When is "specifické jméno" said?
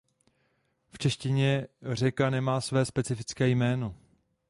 2.85-3.95